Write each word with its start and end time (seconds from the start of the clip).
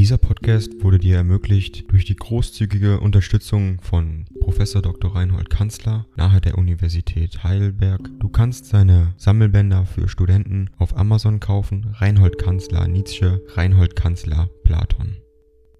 Dieser 0.00 0.16
Podcast 0.16 0.82
wurde 0.82 0.98
dir 0.98 1.16
ermöglicht 1.16 1.92
durch 1.92 2.06
die 2.06 2.16
großzügige 2.16 3.00
Unterstützung 3.00 3.82
von 3.82 4.24
Professor 4.40 4.80
Dr. 4.80 5.14
Reinhold 5.14 5.50
Kanzler 5.50 6.06
nahe 6.16 6.40
der 6.40 6.56
Universität 6.56 7.44
Heidelberg. 7.44 8.08
Du 8.18 8.30
kannst 8.30 8.64
seine 8.64 9.12
Sammelbänder 9.18 9.84
für 9.84 10.08
Studenten 10.08 10.70
auf 10.78 10.96
Amazon 10.96 11.38
kaufen. 11.38 11.94
Reinhold 11.98 12.38
Kanzler 12.38 12.88
Nietzsche, 12.88 13.44
Reinhold 13.48 13.94
Kanzler 13.94 14.48
Platon. 14.64 15.18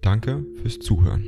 Danke 0.00 0.46
fürs 0.62 0.78
Zuhören. 0.78 1.26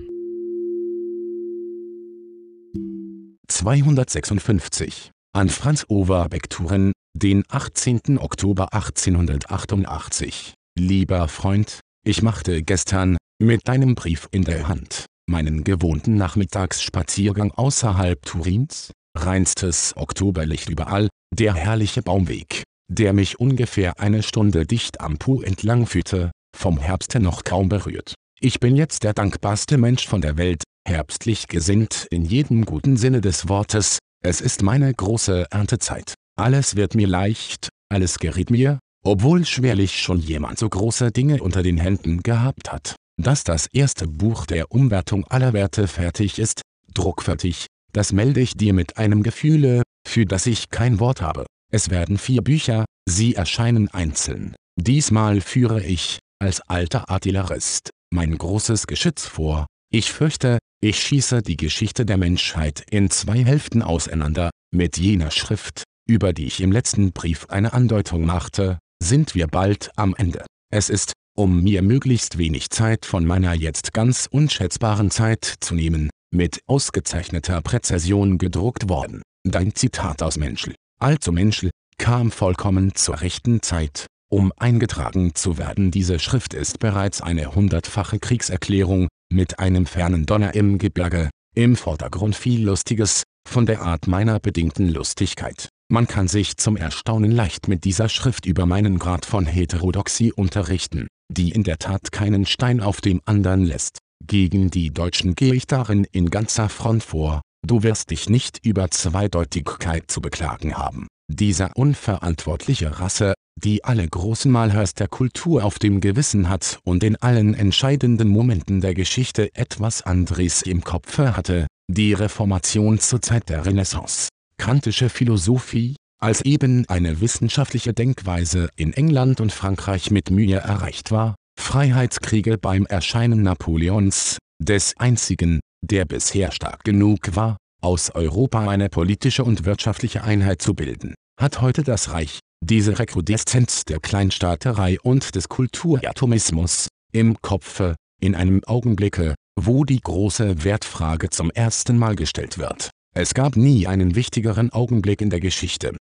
256 3.49 5.11
an 5.33 5.49
Franz 5.49 5.87
Overbeck 5.89 6.51
Touren, 6.51 6.93
den 7.15 7.43
18. 7.49 8.19
Oktober 8.21 8.73
1888. 8.73 10.55
Lieber 10.79 11.27
Freund, 11.27 11.81
ich 12.07 12.23
machte 12.23 12.63
gestern, 12.63 13.17
mit 13.43 13.67
deinem 13.67 13.97
Brief 13.97 14.29
in 14.31 14.45
der 14.45 14.69
Hand, 14.69 15.07
meinen 15.29 15.65
gewohnten 15.65 16.15
Nachmittagsspaziergang 16.17 17.51
außerhalb 17.51 18.23
Turins, 18.23 18.93
reinstes 19.17 19.93
Oktoberlicht 19.97 20.71
überall, 20.71 21.09
der 21.35 21.55
herrliche 21.55 22.03
Baumweg, 22.03 22.63
der 22.89 23.13
mich 23.13 23.41
ungefähr 23.41 23.99
eine 23.99 24.23
Stunde 24.23 24.67
dicht 24.67 25.01
am 25.01 25.19
Po 25.19 25.43
entlang 25.43 25.87
führte, 25.87 26.31
vom 26.57 26.79
Herbste 26.79 27.19
noch 27.19 27.43
kaum 27.43 27.69
berührt. 27.69 28.15
Ich 28.41 28.61
bin 28.61 28.77
jetzt 28.77 29.03
der 29.03 29.13
dankbarste 29.13 29.77
Mensch 29.77 30.07
von 30.07 30.21
der 30.21 30.37
Welt, 30.37 30.63
herbstlich 30.89 31.49
gesinnt 31.49 32.07
in 32.11 32.25
jedem 32.25 32.65
guten 32.65 32.97
Sinne 32.97 33.21
des 33.21 33.49
Wortes, 33.49 33.99
es 34.23 34.41
ist 34.41 34.63
meine 34.63 34.95
große 34.95 35.47
Erntezeit. 35.51 36.15
Alles 36.39 36.77
wird 36.77 36.95
mir 36.95 37.09
leicht, 37.09 37.69
alles 37.93 38.21
geriet 38.21 38.51
mir, 38.51 38.79
obwohl 39.07 39.45
schwerlich 39.45 40.03
schon 40.03 40.19
jemand 40.19 40.59
so 40.59 40.69
große 40.69 41.13
Dinge 41.13 41.43
unter 41.43 41.63
den 41.63 41.79
Händen 41.79 42.23
gehabt 42.23 42.73
hat. 42.73 42.97
Dass 43.23 43.45
das 43.45 43.67
erste 43.67 44.09
Buch 44.09 44.47
der 44.47 44.73
Umwertung 44.73 45.25
aller 45.29 45.53
Werte 45.53 45.87
fertig 45.87 46.39
ist, 46.39 46.63
druckfertig, 46.93 47.67
das 47.93 48.13
melde 48.13 48.41
ich 48.41 48.55
dir 48.55 48.75
mit 48.75 48.99
einem 48.99 49.23
Gefühle, 49.23 49.83
für 50.07 50.27
das 50.27 50.47
ich 50.47 50.71
kein 50.71 51.01
Wort 51.01 51.23
habe. 51.23 51.47
Es 51.73 51.91
werden 51.91 52.19
vier 52.19 52.43
Bücher, 52.43 52.85
sie 53.09 53.35
erscheinen 53.35 53.89
einzeln. 53.89 54.55
Diesmal 54.79 55.41
führe 55.41 55.83
ich, 55.83 56.19
als 56.39 56.61
alter 56.63 57.09
Artillerist, 57.09 57.91
mein 58.13 58.37
großes 58.37 58.87
Geschütz 58.87 59.25
vor. 59.25 59.67
Ich 59.91 60.13
fürchte, 60.13 60.59
ich 60.83 61.01
schieße 61.01 61.43
die 61.43 61.57
Geschichte 61.57 62.05
der 62.05 62.19
Menschheit 62.19 62.85
in 62.91 63.09
zwei 63.11 63.45
Hälften 63.45 63.83
auseinander, 63.83 64.51
mit 64.75 64.99
jener 64.99 65.31
Schrift, 65.31 65.85
über 66.07 66.33
die 66.33 66.47
ich 66.47 66.61
im 66.61 66.73
letzten 66.73 67.13
Brief 67.13 67.47
eine 67.49 67.73
Andeutung 67.73 68.27
machte, 68.27 68.79
sind 69.03 69.35
wir 69.35 69.47
bald 69.47 69.91
am 69.97 70.15
Ende. 70.17 70.45
Es 70.73 70.89
ist, 70.89 71.13
um 71.37 71.63
mir 71.63 71.83
möglichst 71.83 72.39
wenig 72.39 72.71
Zeit 72.71 73.07
von 73.07 73.25
meiner 73.25 73.55
jetzt 73.55 73.93
ganz 73.93 74.27
unschätzbaren 74.31 75.11
Zeit 75.11 75.55
zu 75.61 75.75
nehmen, 75.75 76.11
mit 76.33 76.61
ausgezeichneter 76.67 77.61
Präzision 77.63 78.39
gedruckt 78.39 78.89
worden. 78.89 79.23
Dein 79.45 79.75
Zitat 79.75 80.23
aus 80.23 80.39
Menschel, 80.39 80.75
allzu 80.99 81.33
Menschel, 81.33 81.71
kam 81.99 82.31
vollkommen 82.31 82.95
zur 82.95 83.21
rechten 83.21 83.63
Zeit, 83.63 84.07
um 84.29 84.53
eingetragen 84.57 85.35
zu 85.35 85.59
werden. 85.59 85.91
Diese 85.91 86.19
Schrift 86.19 86.55
ist 86.55 86.79
bereits 86.79 87.21
eine 87.21 87.55
hundertfache 87.55 88.19
Kriegserklärung, 88.19 89.09
mit 89.33 89.59
einem 89.59 89.87
fernen 89.87 90.27
Donner 90.27 90.55
im 90.55 90.79
Gebirge, 90.79 91.31
im 91.55 91.77
Vordergrund 91.77 92.37
viel 92.37 92.65
Lustiges, 92.65 93.23
von 93.49 93.67
der 93.67 93.83
Art 93.83 94.07
meiner 94.07 94.41
bedingten 94.41 94.89
Lustigkeit. 94.89 95.69
Man 95.89 96.09
kann 96.09 96.27
sich 96.27 96.57
zum 96.57 96.77
Erstaunen 96.77 97.31
leicht 97.31 97.69
mit 97.69 97.85
dieser 97.85 98.09
Schrift 98.09 98.45
über 98.45 98.67
meinen 98.67 98.99
Grad 98.99 99.25
von 99.25 99.47
Heterodoxie 99.47 100.33
unterrichten, 100.33 101.07
die 101.33 101.53
in 101.53 101.63
der 101.63 101.79
Tat 101.79 102.11
keinen 102.11 102.45
Stein 102.45 102.81
auf 102.81 103.01
dem 103.01 103.21
anderen 103.25 103.65
lässt. 103.65 103.99
Gegen 104.27 104.71
die 104.71 104.93
Deutschen 104.93 105.37
gehe 105.37 105.55
ich 105.55 105.69
darin 105.69 106.05
in 106.11 106.31
ganzer 106.31 106.69
Front 106.69 107.05
vor, 107.05 107.41
du 107.65 107.85
wirst 107.85 108.11
dich 108.11 108.29
nicht 108.29 108.67
über 108.67 108.91
Zweideutigkeit 108.91 110.11
zu 110.11 110.21
beklagen 110.21 110.77
haben. 110.77 111.07
Dieser 111.33 111.71
unverantwortliche 111.77 112.99
Rasse, 112.99 113.35
die 113.55 113.85
alle 113.85 114.09
großen 114.09 114.51
Malheurs 114.51 114.95
der 114.95 115.07
Kultur 115.07 115.65
auf 115.65 115.79
dem 115.79 116.01
Gewissen 116.01 116.49
hat 116.49 116.81
und 116.83 117.05
in 117.05 117.15
allen 117.17 117.55
entscheidenden 117.55 118.29
Momenten 118.29 118.81
der 118.81 118.95
Geschichte 118.95 119.55
etwas 119.55 120.03
anderes 120.03 120.63
im 120.63 120.83
Kopfe 120.83 121.37
hatte, 121.37 121.69
die 121.89 122.13
Reformation 122.13 122.99
zur 122.99 123.23
Zeit 123.23 123.49
der 123.49 123.65
Renaissance 123.67 124.29
kantische 124.59 125.09
Philosophie, 125.09 125.97
als 126.21 126.43
eben 126.43 126.87
eine 126.89 127.21
wissenschaftliche 127.21 127.93
Denkweise 127.93 128.71
in 128.77 128.93
England 128.93 129.41
und 129.41 129.53
Frankreich 129.53 130.11
mit 130.11 130.31
Mühe 130.31 130.57
erreicht 130.57 131.11
war, 131.11 131.35
Freiheitskriege 131.59 132.59
beim 132.59 132.87
Erscheinen 132.87 133.43
Napoleons, 133.43 134.39
des 134.59 134.95
einzigen, 134.99 135.61
der 135.83 136.05
bisher 136.05 136.53
stark 136.53 136.85
genug 136.85 137.37
war, 137.37 137.57
aus 137.83 138.11
Europa 138.11 138.69
eine 138.69 138.89
politische 138.89 139.45
und 139.45 139.65
wirtschaftliche 139.65 140.25
Einheit 140.25 140.63
zu 140.63 140.75
bilden, 140.75 141.15
hat 141.41 141.61
heute 141.61 141.83
das 141.83 142.11
Reich, 142.13 142.41
diese 142.65 142.99
Rekrudeszenz 142.99 143.85
der 143.85 144.01
Kleinstaaterei 144.01 144.99
und 145.03 145.35
des 145.35 145.49
Kulturatomismus, 145.49 146.89
im 147.13 147.41
Kopfe, 147.41 147.95
in 148.21 148.35
einem 148.35 148.63
Augenblicke, 148.65 149.35
wo 149.59 149.85
die 149.85 150.01
große 150.01 150.65
Wertfrage 150.65 151.31
zum 151.31 151.51
ersten 151.51 151.99
Mal 151.99 152.17
gestellt 152.17 152.59
wird. 152.59 152.91
Es 153.19 153.33
gab 153.33 153.57
nie 153.57 153.87
einen 153.87 154.15
wichtigeren 154.15 154.71
Augenblick 154.75 155.23
in 155.23 155.31
der 155.31 155.41
Geschichte. 155.41 155.97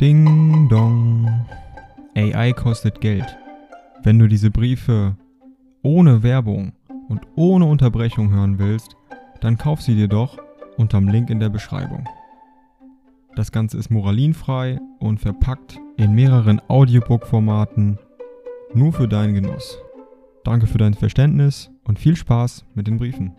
Ding 0.00 0.66
dong. 0.70 1.28
AI 2.16 2.54
kostet 2.54 3.02
Geld. 3.02 3.36
Wenn 4.02 4.18
du 4.18 4.28
diese 4.28 4.50
Briefe 4.50 5.14
ohne 5.82 6.22
Werbung 6.22 6.72
und 7.10 7.20
ohne 7.36 7.66
Unterbrechung 7.66 8.30
hören 8.30 8.58
willst, 8.58 8.96
dann 9.42 9.58
kauf 9.58 9.82
sie 9.82 9.94
dir 9.94 10.08
doch 10.08 10.38
unterm 10.78 11.06
Link 11.06 11.28
in 11.28 11.38
der 11.38 11.50
Beschreibung. 11.50 12.08
Das 13.36 13.52
Ganze 13.52 13.76
ist 13.76 13.90
moralinfrei 13.90 14.80
und 15.00 15.20
verpackt 15.20 15.78
in 15.98 16.14
mehreren 16.14 16.62
Audiobook-Formaten 16.66 17.98
nur 18.72 18.94
für 18.94 19.06
deinen 19.06 19.34
Genuss. 19.34 19.76
Danke 20.44 20.66
für 20.66 20.78
dein 20.78 20.94
Verständnis 20.94 21.70
und 21.90 21.98
viel 21.98 22.14
Spaß 22.14 22.64
mit 22.74 22.86
den 22.86 22.98
Briefen. 22.98 23.34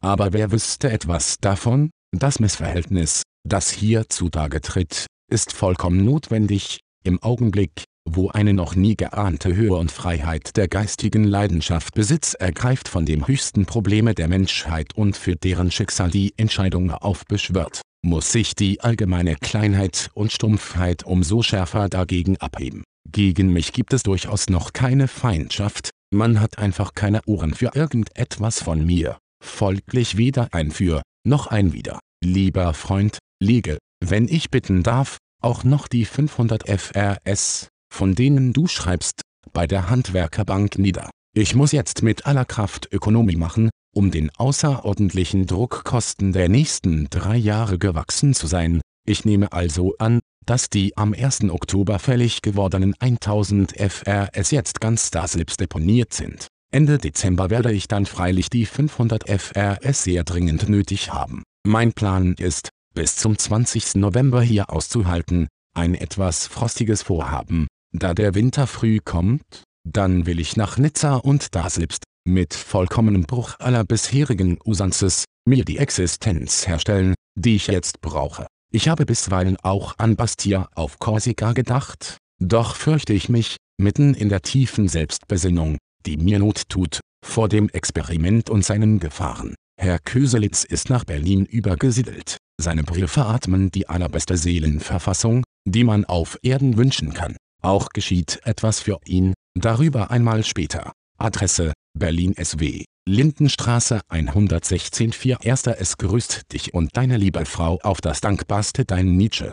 Aber 0.00 0.32
wer 0.32 0.50
wüsste 0.50 0.90
etwas 0.90 1.36
davon? 1.40 1.90
Das 2.12 2.40
Missverhältnis, 2.40 3.22
das 3.44 3.70
hier 3.70 4.08
zutage 4.08 4.60
tritt, 4.60 5.06
ist 5.30 5.52
vollkommen 5.52 6.04
notwendig, 6.04 6.80
im 7.04 7.22
Augenblick, 7.22 7.84
wo 8.08 8.28
eine 8.30 8.54
noch 8.54 8.74
nie 8.74 8.96
geahnte 8.96 9.54
Höhe 9.54 9.76
und 9.76 9.92
Freiheit 9.92 10.56
der 10.56 10.66
geistigen 10.66 11.22
Leidenschaft 11.22 11.94
Besitz 11.94 12.34
ergreift 12.34 12.88
von 12.88 13.06
dem 13.06 13.28
höchsten 13.28 13.66
Probleme 13.66 14.14
der 14.14 14.26
Menschheit 14.26 14.96
und 14.96 15.16
für 15.16 15.36
deren 15.36 15.70
Schicksal 15.70 16.10
die 16.10 16.34
Entscheidung 16.36 16.90
aufbeschwört, 16.90 17.82
muss 18.02 18.32
sich 18.32 18.56
die 18.56 18.80
allgemeine 18.80 19.36
Kleinheit 19.36 20.10
und 20.14 20.32
Stumpfheit 20.32 21.04
umso 21.04 21.42
schärfer 21.42 21.88
dagegen 21.88 22.36
abheben. 22.38 22.82
Gegen 23.12 23.52
mich 23.52 23.72
gibt 23.72 23.92
es 23.92 24.02
durchaus 24.02 24.48
noch 24.48 24.72
keine 24.72 25.06
Feindschaft, 25.06 25.90
man 26.12 26.40
hat 26.40 26.58
einfach 26.58 26.94
keine 26.94 27.22
Ohren 27.26 27.54
für 27.54 27.72
irgendetwas 27.74 28.62
von 28.62 28.84
mir, 28.84 29.18
folglich 29.42 30.16
weder 30.16 30.48
ein 30.52 30.70
Für, 30.70 31.02
noch 31.24 31.46
ein 31.46 31.72
Wider. 31.72 32.00
Lieber 32.22 32.74
Freund, 32.74 33.18
lege, 33.40 33.78
wenn 34.04 34.28
ich 34.28 34.50
bitten 34.50 34.82
darf, 34.82 35.18
auch 35.42 35.62
noch 35.62 35.88
die 35.88 36.04
500 36.04 36.68
FRS, 36.68 37.68
von 37.92 38.14
denen 38.14 38.52
du 38.52 38.66
schreibst, 38.66 39.22
bei 39.52 39.66
der 39.66 39.88
Handwerkerbank 39.88 40.78
nieder. 40.78 41.10
Ich 41.34 41.54
muss 41.54 41.72
jetzt 41.72 42.02
mit 42.02 42.26
aller 42.26 42.44
Kraft 42.44 42.88
Ökonomie 42.92 43.36
machen, 43.36 43.70
um 43.94 44.10
den 44.10 44.30
außerordentlichen 44.36 45.46
Druckkosten 45.46 46.32
der 46.32 46.48
nächsten 46.48 47.08
drei 47.10 47.36
Jahre 47.36 47.78
gewachsen 47.78 48.34
zu 48.34 48.46
sein. 48.46 48.80
Ich 49.06 49.24
nehme 49.24 49.52
also 49.52 49.94
an, 49.98 50.20
dass 50.46 50.70
die 50.70 50.96
am 50.96 51.12
1. 51.12 51.50
Oktober 51.50 51.98
fällig 51.98 52.40
gewordenen 52.40 52.94
1000 52.98 53.72
FRS 53.72 54.50
jetzt 54.52 54.80
ganz 54.80 55.10
selbst 55.10 55.60
deponiert 55.60 56.14
sind. 56.14 56.46
Ende 56.72 56.98
Dezember 56.98 57.50
werde 57.50 57.72
ich 57.72 57.88
dann 57.88 58.06
freilich 58.06 58.50
die 58.50 58.66
500 58.66 59.28
FRS 59.28 60.04
sehr 60.04 60.24
dringend 60.24 60.68
nötig 60.68 61.12
haben. 61.12 61.42
Mein 61.66 61.92
Plan 61.92 62.34
ist, 62.34 62.70
bis 62.94 63.16
zum 63.16 63.38
20. 63.38 63.96
November 63.96 64.42
hier 64.42 64.70
auszuhalten, 64.70 65.48
ein 65.74 65.94
etwas 65.94 66.46
frostiges 66.46 67.02
Vorhaben. 67.02 67.66
Da 67.92 68.14
der 68.14 68.34
Winter 68.34 68.66
früh 68.66 69.00
kommt, 69.04 69.64
dann 69.84 70.26
will 70.26 70.40
ich 70.40 70.56
nach 70.56 70.78
Nizza 70.78 71.16
und 71.16 71.54
da 71.54 71.70
selbst, 71.70 72.04
mit 72.26 72.54
vollkommenem 72.54 73.22
Bruch 73.22 73.54
aller 73.58 73.84
bisherigen 73.84 74.58
Usances, 74.64 75.24
mir 75.46 75.64
die 75.64 75.78
Existenz 75.78 76.66
herstellen, 76.66 77.14
die 77.38 77.56
ich 77.56 77.68
jetzt 77.68 78.00
brauche. 78.00 78.46
Ich 78.72 78.88
habe 78.88 79.06
bisweilen 79.06 79.56
auch 79.62 79.94
an 79.98 80.16
Bastia 80.16 80.68
auf 80.74 80.98
Korsika 80.98 81.52
gedacht, 81.52 82.18
doch 82.38 82.76
fürchte 82.76 83.12
ich 83.12 83.28
mich, 83.28 83.56
mitten 83.78 84.14
in 84.14 84.28
der 84.28 84.42
tiefen 84.42 84.88
Selbstbesinnung, 84.88 85.78
die 86.04 86.16
mir 86.16 86.38
Not 86.38 86.68
tut, 86.68 87.00
vor 87.24 87.48
dem 87.48 87.68
Experiment 87.68 88.50
und 88.50 88.64
seinen 88.64 88.98
Gefahren. 89.00 89.54
Herr 89.78 89.98
Köselitz 89.98 90.64
ist 90.64 90.90
nach 90.90 91.04
Berlin 91.04 91.44
übergesiedelt. 91.44 92.38
Seine 92.60 92.82
Briefe 92.82 93.26
atmen 93.26 93.70
die 93.70 93.88
allerbeste 93.88 94.36
Seelenverfassung, 94.36 95.44
die 95.66 95.84
man 95.84 96.04
auf 96.04 96.38
Erden 96.42 96.76
wünschen 96.76 97.12
kann. 97.12 97.36
Auch 97.62 97.90
geschieht 97.90 98.40
etwas 98.44 98.80
für 98.80 98.98
ihn, 99.04 99.34
darüber 99.54 100.10
einmal 100.10 100.44
später. 100.44 100.92
Adresse, 101.18 101.72
Berlin 101.98 102.34
SW, 102.42 102.84
Lindenstraße 103.08 104.00
116 104.08 105.12
4 105.12 105.38
Erster 105.42 105.76
Es 105.78 105.96
grüßt 105.96 106.52
dich 106.52 106.74
und 106.74 106.96
deine 106.96 107.16
liebe 107.18 107.44
Frau 107.44 107.78
auf 107.84 108.00
das 108.00 108.20
dankbarste 108.20 108.84
dein 108.84 109.16
Nietzsche. 109.16 109.52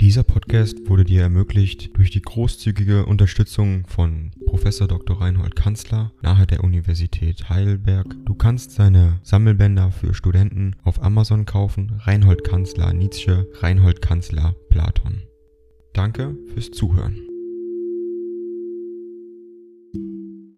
Dieser 0.00 0.24
Podcast 0.24 0.78
wurde 0.88 1.04
dir 1.04 1.22
ermöglicht 1.22 1.96
durch 1.96 2.10
die 2.10 2.22
großzügige 2.22 3.06
Unterstützung 3.06 3.86
von 3.86 4.32
Professor 4.46 4.88
Dr. 4.88 5.20
Reinhold 5.20 5.54
Kanzler 5.54 6.10
nahe 6.22 6.48
der 6.48 6.64
Universität 6.64 7.48
Heidelberg. 7.48 8.16
Du 8.26 8.34
kannst 8.34 8.72
seine 8.72 9.20
Sammelbänder 9.22 9.92
für 9.92 10.12
Studenten 10.12 10.74
auf 10.82 11.00
Amazon 11.04 11.46
kaufen. 11.46 12.00
Reinhold 12.00 12.42
Kanzler 12.42 12.92
Nietzsche, 12.92 13.46
Reinhold 13.60 14.02
Kanzler 14.02 14.56
Platon. 14.70 15.22
Danke 15.92 16.36
fürs 16.52 16.72
Zuhören. 16.72 17.33